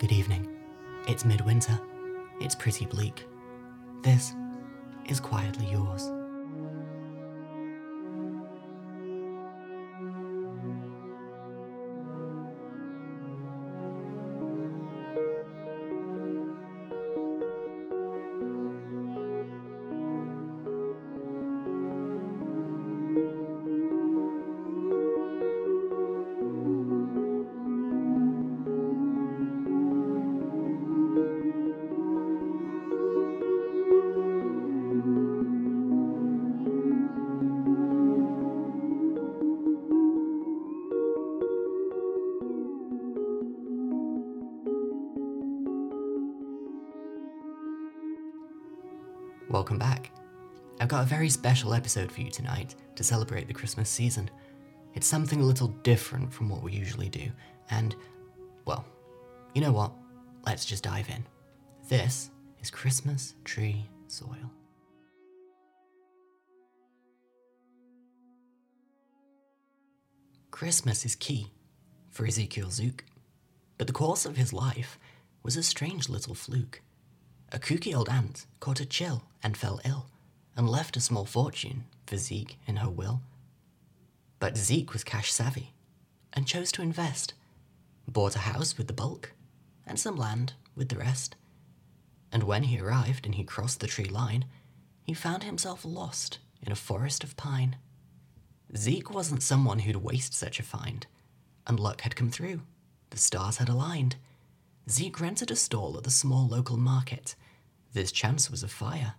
[0.00, 0.48] Good evening.
[1.08, 1.78] It's midwinter.
[2.40, 3.26] It's pretty bleak.
[4.02, 4.34] This
[5.10, 6.10] is quietly yours.
[49.70, 50.10] Welcome back.
[50.80, 54.28] I've got a very special episode for you tonight to celebrate the Christmas season.
[54.94, 57.30] It's something a little different from what we usually do,
[57.70, 57.94] and,
[58.64, 58.84] well,
[59.54, 59.92] you know what?
[60.44, 61.24] Let's just dive in.
[61.88, 64.50] This is Christmas Tree Soil.
[70.50, 71.46] Christmas is key
[72.10, 73.04] for Ezekiel Zook,
[73.78, 74.98] but the course of his life
[75.44, 76.82] was a strange little fluke.
[77.52, 80.06] A kooky old aunt caught a chill and fell ill,
[80.56, 83.22] and left a small fortune for Zeke in her will.
[84.38, 85.72] But Zeke was cash savvy
[86.32, 87.34] and chose to invest,
[88.06, 89.32] bought a house with the bulk,
[89.86, 91.34] and some land with the rest.
[92.30, 94.44] And when he arrived and he crossed the tree line,
[95.02, 97.76] he found himself lost in a forest of pine.
[98.76, 101.06] Zeke wasn't someone who'd waste such a find,
[101.66, 102.60] and luck had come through.
[103.10, 104.14] The stars had aligned.
[104.90, 107.36] Zeke rented a stall at the small local market.
[107.92, 109.14] This chance was a fire.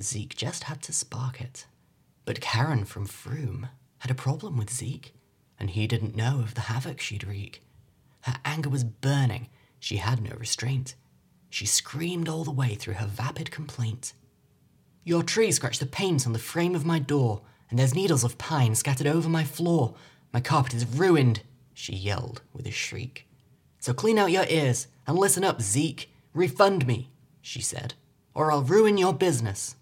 [0.00, 1.66] Zeke just had to spark it.
[2.24, 5.14] But Karen from Frome had a problem with Zeke,
[5.58, 7.62] and he didn't know of the havoc she'd wreak.
[8.22, 9.48] Her anger was burning.
[9.78, 10.96] She had no restraint.
[11.48, 14.14] She screamed all the way through her vapid complaint.
[15.04, 18.38] Your tree scratched the paint on the frame of my door, and there's needles of
[18.38, 19.94] pine scattered over my floor.
[20.32, 21.42] My carpet is ruined,
[21.72, 23.28] she yelled with a shriek.
[23.78, 26.10] So clean out your ears and listen up, Zeke.
[26.32, 27.10] Refund me,
[27.40, 27.94] she said,
[28.34, 29.76] or I'll ruin your business.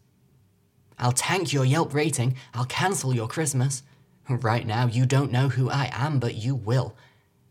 [0.98, 2.36] I'll tank your Yelp rating.
[2.52, 3.82] I'll cancel your Christmas.
[4.28, 6.94] Right now, you don't know who I am, but you will,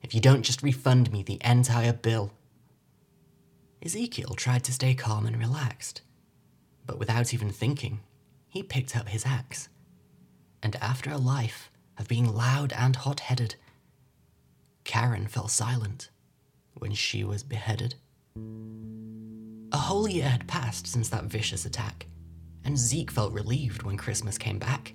[0.02, 2.32] if you don't just refund me the entire bill.
[3.84, 6.02] Ezekiel tried to stay calm and relaxed,
[6.86, 8.00] but without even thinking,
[8.48, 9.70] he picked up his axe.
[10.62, 13.56] And after a life of being loud and hot headed,
[14.84, 16.10] Karen fell silent
[16.74, 17.96] when she was beheaded.
[19.74, 22.08] A whole year had passed since that vicious attack,
[22.64, 24.94] and Zeke felt relieved when Christmas came back.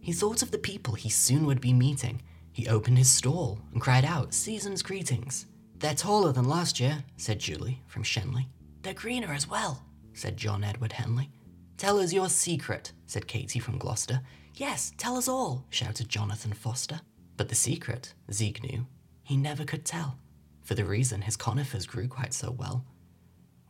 [0.00, 2.22] He thought of the people he soon would be meeting.
[2.52, 5.46] He opened his stall and cried out, Season's greetings.
[5.78, 8.46] They're taller than last year, said Julie from Shenley.
[8.82, 9.82] They're greener as well,
[10.12, 11.30] said John Edward Henley.
[11.76, 14.20] Tell us your secret, said Katie from Gloucester.
[14.54, 17.00] Yes, tell us all, shouted Jonathan Foster.
[17.36, 18.86] But the secret, Zeke knew,
[19.24, 20.16] he never could tell,
[20.64, 22.84] for the reason his conifers grew quite so well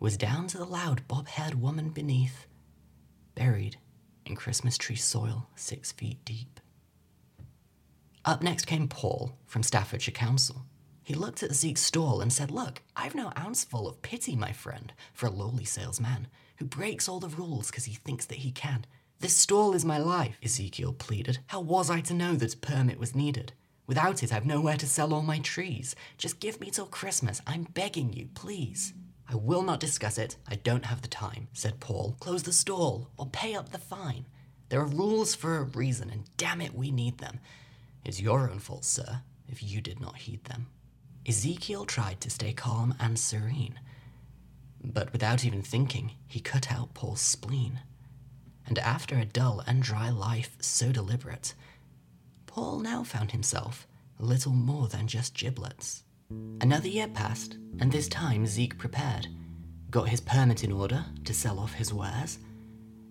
[0.00, 2.46] was down to the loud bob haired woman beneath,
[3.34, 3.76] buried
[4.26, 6.60] in Christmas tree soil six feet deep.
[8.24, 10.64] Up next came Paul from Staffordshire Council.
[11.02, 14.92] He looked at Zeke's stall and said, Look, I've no ounceful of pity, my friend,
[15.12, 18.86] for a lowly salesman who breaks all the rules because he thinks that he can.
[19.20, 21.38] This stall is my life, Ezekiel pleaded.
[21.48, 23.52] How was I to know that a permit was needed?
[23.86, 25.94] Without it, I've nowhere to sell all my trees.
[26.16, 27.42] Just give me till Christmas.
[27.46, 28.94] I'm begging you, please.
[29.28, 30.36] I will not discuss it.
[30.48, 32.16] I don't have the time, said Paul.
[32.20, 34.26] Close the stall or pay up the fine.
[34.68, 37.40] There are rules for a reason, and damn it, we need them.
[38.04, 40.66] It's your own fault, sir, if you did not heed them.
[41.26, 43.80] Ezekiel tried to stay calm and serene,
[44.82, 47.80] but without even thinking, he cut out Paul's spleen.
[48.66, 51.54] And after a dull and dry life so deliberate,
[52.54, 53.88] Paul now found himself
[54.20, 56.04] little more than just giblets.
[56.60, 59.26] Another year passed, and this time Zeke prepared.
[59.90, 62.38] Got his permit in order to sell off his wares,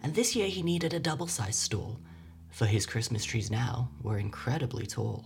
[0.02, 2.00] and this year he needed a double sized stall,
[2.52, 5.26] for his Christmas trees now were incredibly tall.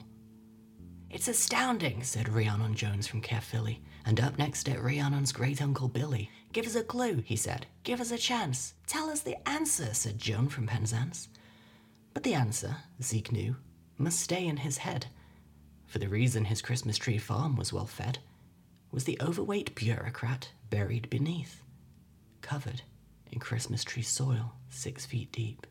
[1.11, 6.31] It's astounding, said Rhiannon Jones from Caerphilly, and up next at Rhiannon's great uncle Billy.
[6.53, 7.67] Give us a clue, he said.
[7.83, 8.73] Give us a chance.
[8.87, 11.29] Tell us the answer, said Joan from Penzance.
[12.15, 13.55] But the answer, Zeke knew,
[13.97, 15.07] must stay in his head
[15.87, 18.19] for the reason his Christmas tree farm was well fed,
[18.91, 21.63] was the overweight bureaucrat buried beneath,
[22.41, 22.81] covered
[23.31, 25.65] in Christmas tree soil six feet deep.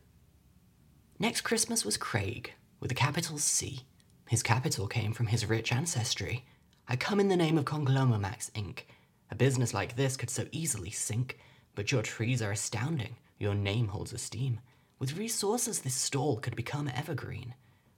[1.19, 3.81] Next Christmas was Craig, with a capital C.
[4.27, 6.45] His capital came from his rich ancestry.
[6.87, 8.81] I come in the name of Conglomeramax Inc.,
[9.29, 11.37] A business like this could so easily sink,
[11.75, 13.17] but your trees are astounding.
[13.39, 14.59] Your name holds esteem.
[14.99, 17.53] With resources, this stall could become evergreen.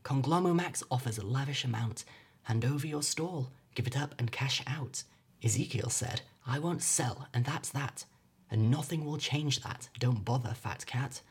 [0.10, 2.04] Conglomomax offers a lavish amount.
[2.42, 5.04] Hand over your stall, give it up and cash out.
[5.44, 8.06] Ezekiel said, I won't sell, and that's that.
[8.50, 9.88] And nothing will change that.
[10.00, 11.22] Don't bother, fat cat.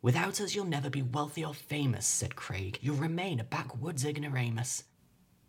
[0.00, 2.78] Without us, you'll never be wealthy or famous, said Craig.
[2.80, 4.84] You'll remain a backwoods ignoramus.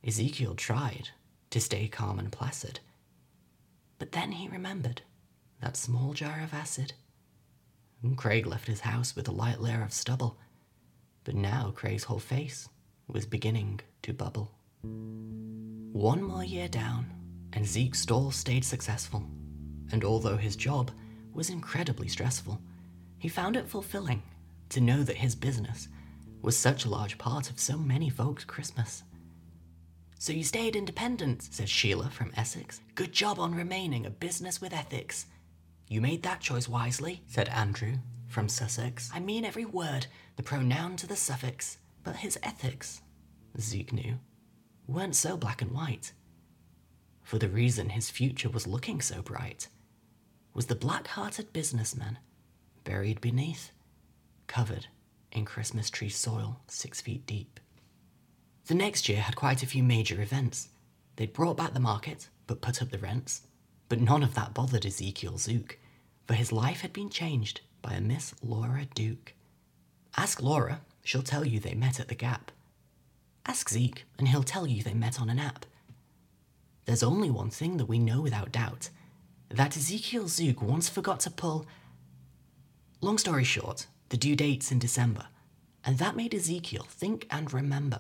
[0.04, 1.10] Ezekiel tried
[1.52, 2.80] to stay calm and placid.
[4.00, 5.04] But then he remembered
[5.62, 6.94] that small jar of acid.
[8.02, 10.40] And Craig left his house with a light layer of stubble.
[11.24, 12.68] But now Craig's whole face
[13.08, 14.52] was beginning to bubble.
[14.82, 17.06] One more year down,
[17.54, 19.24] and Zeke's stall stayed successful.
[19.92, 20.92] And although his job
[21.34, 22.60] was incredibly stressful,
[23.20, 24.24] he found it fulfilling
[24.70, 25.88] to know that his business
[26.42, 29.04] was such a large part of so many folks' Christmas.
[30.18, 32.80] So you stayed independent, said Sheila from Essex.
[32.96, 35.26] Good job on remaining a business with ethics.
[35.88, 37.96] You made that choice wisely, said Andrew
[38.28, 39.10] from Sussex.
[39.14, 40.08] I mean every word,
[40.42, 41.78] the pronoun to the suffix.
[42.04, 43.04] But his ethics,
[43.60, 44.18] Zeke knew,
[44.88, 46.14] weren't so black and white.
[47.22, 49.68] For the reason his future was looking so bright
[50.56, 52.18] was the black hearted businessman
[52.84, 53.72] buried beneath,
[54.48, 54.88] covered
[55.32, 57.60] in Christmas tree soil six feet deep.
[58.66, 60.70] The next year had quite a few major events.
[61.18, 63.44] They'd brought back the market, but put up the rents.
[63.90, 65.78] But none of that bothered Ezekiel Zook,
[66.26, 69.36] for his life had been changed by a Miss Laura Duke.
[70.18, 72.52] Ask Laura, she'll tell you they met at the Gap.
[73.46, 75.66] Ask Zeke, and he'll tell you they met on an app.
[76.86, 78.90] There's only one thing that we know without doubt
[79.50, 81.66] that Ezekiel Zook once forgot to pull.
[83.02, 85.28] Long story short, the due date's in December,
[85.84, 88.00] and that made Ezekiel think and remember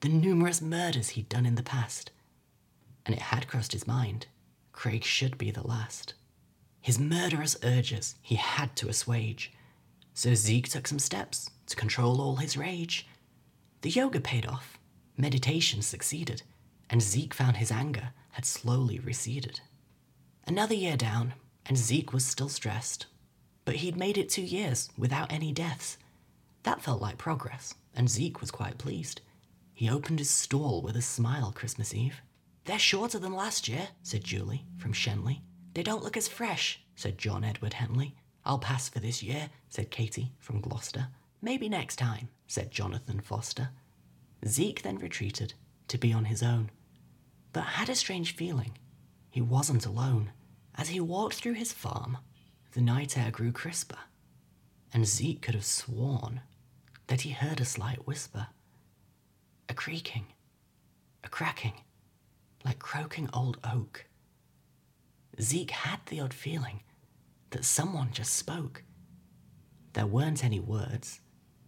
[0.00, 2.10] the numerous murders he'd done in the past.
[3.04, 4.26] And it had crossed his mind
[4.72, 6.14] Craig should be the last.
[6.80, 9.52] His murderous urges he had to assuage,
[10.16, 13.06] so Zeke took some steps to control all his rage.
[13.82, 14.78] The yoga paid off,
[15.18, 16.42] meditation succeeded,
[16.88, 19.60] and Zeke found his anger had slowly receded.
[20.46, 21.34] Another year down,
[21.66, 23.04] and Zeke was still stressed,
[23.66, 25.98] but he'd made it two years without any deaths.
[26.62, 29.20] That felt like progress, and Zeke was quite pleased.
[29.74, 32.22] He opened his stall with a smile Christmas Eve.
[32.64, 35.42] They're shorter than last year, said Julie from Shenley.
[35.74, 38.14] They don't look as fresh, said John Edward Henley.
[38.46, 41.08] I'll pass for this year, said Katie from Gloucester.
[41.42, 43.70] Maybe next time, said Jonathan Foster.
[44.46, 45.54] Zeke then retreated
[45.88, 46.70] to be on his own,
[47.52, 48.78] but had a strange feeling.
[49.30, 50.30] He wasn't alone.
[50.76, 52.18] As he walked through his farm,
[52.72, 53.98] the night air grew crisper,
[54.94, 56.42] and Zeke could have sworn
[57.08, 58.46] that he heard a slight whisper,
[59.68, 60.26] a creaking,
[61.24, 61.80] a cracking,
[62.64, 64.06] like croaking old oak.
[65.40, 66.82] Zeke had the odd feeling
[67.50, 68.82] that someone just spoke.
[69.92, 71.20] There weren't any words,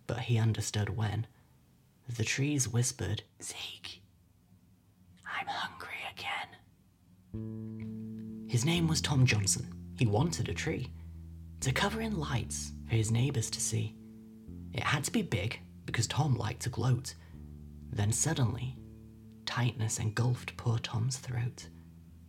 [0.06, 1.26] but he understood when.
[2.16, 4.02] The trees whispered, Zeke,
[5.24, 6.48] I'm hungry again.
[8.48, 9.72] His name was Tom Johnson.
[9.98, 10.90] He wanted a tree
[11.60, 13.94] to cover in lights for his neighbours to see.
[14.72, 17.14] It had to be big because Tom liked to gloat.
[17.90, 18.76] Then suddenly,
[19.46, 21.68] tightness engulfed poor Tom's throat.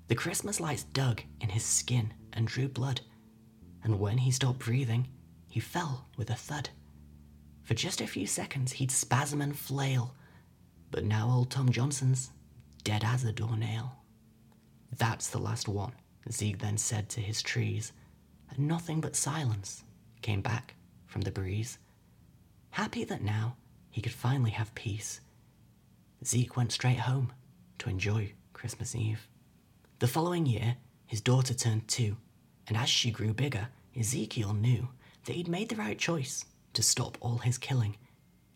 [0.07, 3.01] The Christmas lights dug in his skin and drew blood,
[3.83, 5.07] and when he stopped breathing,
[5.49, 6.69] he fell with a thud.
[7.63, 10.15] For just a few seconds, he'd spasm and flail,
[10.91, 12.31] but now old Tom Johnson's
[12.83, 13.91] dead as a doornail.
[14.97, 15.93] That's the last one,
[16.31, 17.93] Zeke then said to his trees,
[18.49, 19.83] and nothing but silence
[20.21, 21.77] came back from the breeze.
[22.71, 23.55] Happy that now
[23.91, 25.21] he could finally have peace,
[26.25, 27.31] Zeke went straight home
[27.79, 29.27] to enjoy Christmas Eve.
[29.99, 32.17] The following year, his daughter turned two,
[32.69, 33.67] and as she grew bigger,
[33.99, 34.87] Ezekiel knew
[35.25, 37.97] that he'd made the right choice to stop all his killing.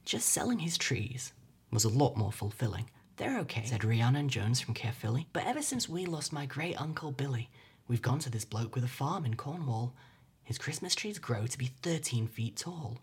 [0.05, 1.33] Just selling his trees
[1.71, 2.89] was a lot more fulfilling.
[3.17, 7.11] They're okay, said Rhiannon Jones from Caerphilly, but ever since we lost my great uncle
[7.11, 7.49] Billy,
[7.87, 9.93] we've gone to this bloke with a farm in Cornwall.
[10.43, 12.99] His Christmas trees grow to be 13 feet tall.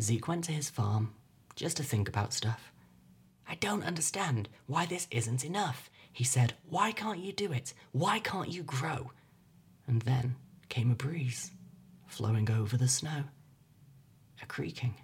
[0.00, 1.14] Zeke went to his farm
[1.56, 2.72] just to think about stuff.
[3.48, 5.90] I don't understand why this isn't enough.
[6.12, 7.72] He said, Why can't you do it?
[7.92, 9.12] Why can't you grow?
[9.88, 10.36] And then
[10.68, 11.50] came a breeze,
[12.06, 13.24] flowing over the snow.
[14.42, 14.94] A creaking,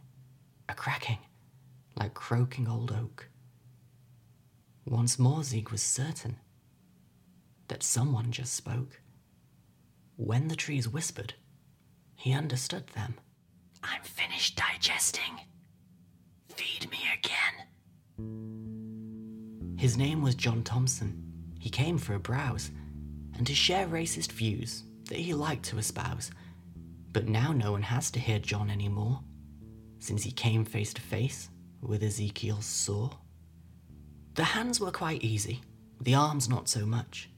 [0.68, 1.18] a cracking,
[1.96, 3.28] like croaking old oak.
[4.84, 6.36] Once more, Zeke was certain
[7.68, 9.00] that someone just spoke.
[10.16, 11.34] When the trees whispered,
[12.14, 13.14] he understood them.
[13.82, 15.40] I'm finished digesting.
[16.54, 17.54] Feed me again.
[19.78, 21.22] His name was John Thompson.
[21.58, 22.70] He came for a browse,
[23.36, 26.30] and to share racist views that he liked to espouse.
[27.12, 29.20] But now no one has to hear John anymore,
[29.98, 31.48] since he came face to face
[31.80, 33.10] with Ezekiel's saw.
[34.34, 35.62] The hands were quite easy,
[36.00, 37.30] the arms not so much.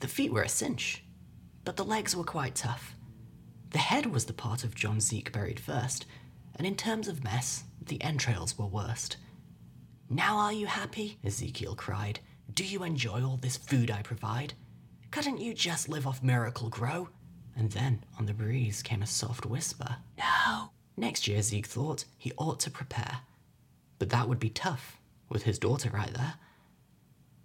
[0.00, 1.02] The feet were a cinch,
[1.64, 2.94] but the legs were quite tough.
[3.70, 6.06] The head was the part of John Zeke buried first,
[6.56, 9.16] and in terms of mess, the entrails were worst.
[10.08, 11.18] Now are you happy?
[11.24, 12.20] Ezekiel cried.
[12.54, 14.54] Do you enjoy all this food I provide?
[15.16, 17.08] Couldn't you just live off Miracle-Gro?
[17.56, 19.96] And then on the breeze came a soft whisper.
[20.18, 20.72] No.
[20.94, 23.20] Next year, Zeke thought he ought to prepare.
[23.98, 24.98] But that would be tough,
[25.30, 26.34] with his daughter right there.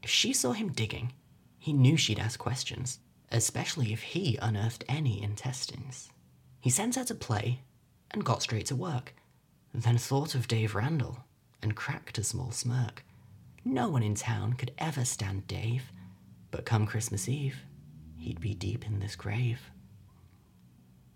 [0.04, 1.14] If she saw him digging,
[1.60, 3.00] he knew she'd ask questions,
[3.32, 6.10] especially if he unearthed any intestines.
[6.60, 7.62] He sent her to play
[8.12, 9.16] and got straight to work,
[9.74, 11.20] then thought of Dave Randall
[11.62, 13.06] and cracked a small smirk.
[13.64, 15.90] No one in town could ever stand Dave,
[16.52, 17.58] but come Christmas Eve,
[18.18, 19.62] he'd be deep in this grave.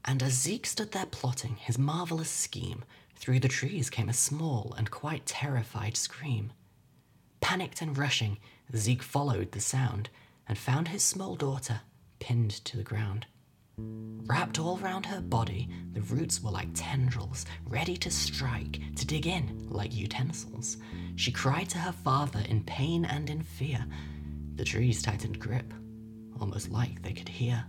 [0.04, 2.84] And as Zeke stood there plotting his marvelous scheme,
[3.16, 6.54] through the trees came a small and quite terrified scream.
[7.42, 8.38] Panicked and rushing,
[8.76, 10.10] Zeke followed the sound
[10.48, 11.82] and found his small daughter
[12.20, 13.26] pinned to the ground.
[13.78, 19.28] Wrapped all round her body, the roots were like tendrils, ready to strike, to dig
[19.28, 20.78] in like utensils.
[21.16, 23.86] She cried to her father in pain and in fear.
[24.56, 25.74] The trees tightened grip,
[26.40, 27.66] almost like they could hear.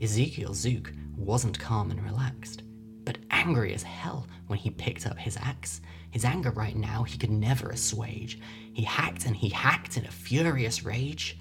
[0.00, 2.62] Ezekiel Zook wasn't calm and relaxed,
[3.04, 5.80] but angry as hell when he picked up his axe.
[6.10, 8.40] His anger right now he could never assuage.
[8.72, 11.38] He hacked and he hacked in a furious rage.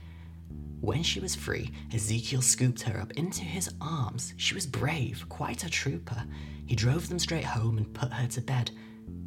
[0.79, 4.33] When she was free, Ezekiel scooped her up into his arms.
[4.37, 6.23] She was brave, quite a trooper.
[6.65, 8.69] He drove them straight home and put her to bed,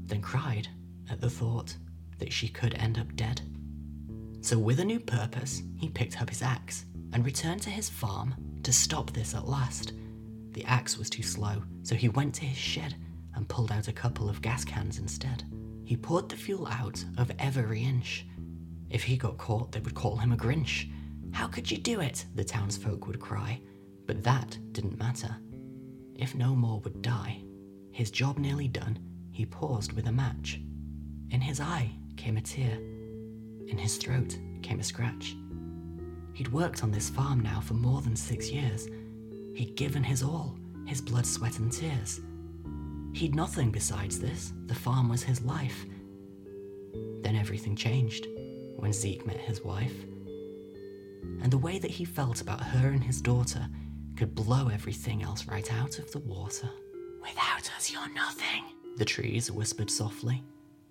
[0.05, 0.69] then cried
[1.11, 1.77] at the thought
[2.19, 3.41] that she could end up dead.
[4.47, 8.33] So, with a new purpose, he picked up his axe and returned to his farm
[8.63, 9.93] to stop this at last.
[10.53, 12.95] The axe was too slow, so he went to his shed
[13.35, 15.43] and pulled out a couple of gas cans instead.
[15.85, 18.25] He poured the fuel out of every inch.
[18.89, 20.93] If he got caught, they would call him a Grinch.
[21.33, 22.25] How could you do it?
[22.37, 23.61] The townsfolk would cry.
[24.07, 25.37] But that didn't matter.
[26.15, 27.43] If no more would die,
[27.91, 29.01] his job nearly done,
[29.33, 30.61] he paused with a match.
[31.31, 32.79] In his eye came a tear.
[33.69, 35.37] In his throat came a scratch.
[36.33, 38.89] He'd worked on this farm now for more than six years.
[39.55, 40.57] He'd given his all,
[40.87, 42.21] his blood, sweat, and tears.
[43.15, 44.53] He'd nothing besides this.
[44.67, 45.87] The farm was his life.
[47.23, 48.29] Then everything changed
[48.77, 49.95] when Zeke met his wife
[51.43, 53.69] and the way that he felt about her and his daughter
[54.17, 56.69] could blow everything else right out of the water.
[57.21, 58.65] Without us, you're nothing,
[58.97, 60.43] the trees whispered softly.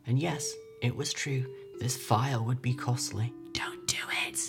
[0.07, 1.45] And yes, it was true,
[1.79, 3.33] this fire would be costly.
[3.53, 4.39] Don't do it,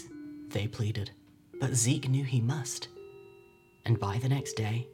[0.48, 1.10] they pleaded.
[1.60, 2.88] But Zeke knew he must.
[3.84, 4.88] And by the next day,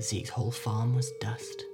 [0.00, 1.64] Zeke's whole farm was dust.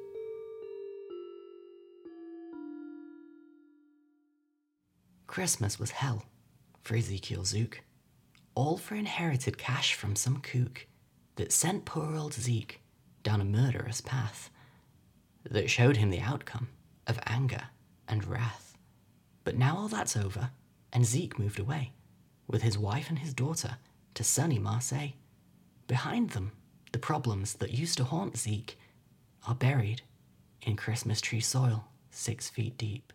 [5.27, 6.25] Christmas was hell
[6.83, 7.83] for Ezekiel Zook
[8.59, 10.89] all for inherited cash from some kook
[11.37, 12.81] that sent poor old Zeke
[13.23, 14.51] down a murderous path
[15.49, 16.67] that showed him the outcome
[17.07, 17.63] of anger
[18.09, 18.68] and wrath.
[19.49, 20.51] But now all that's over,
[20.93, 21.93] and Zeke moved away
[22.47, 23.79] with his wife and his daughter
[24.13, 25.13] to sunny Marseille.
[25.87, 26.53] Behind them,
[26.93, 28.79] the problems that used to haunt Zeke
[29.47, 30.03] are buried
[30.61, 33.11] in Christmas tree soil six feet deep.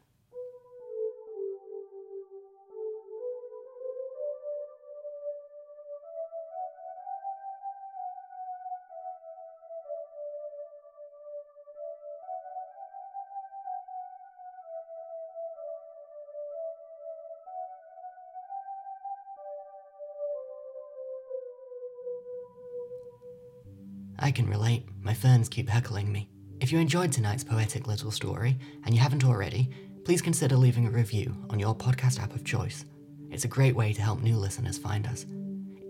[24.23, 26.29] I can relate, my ferns keep heckling me.
[26.61, 29.69] If you enjoyed tonight's poetic little story, and you haven't already,
[30.05, 32.85] please consider leaving a review on your podcast app of choice.
[33.31, 35.25] It's a great way to help new listeners find us.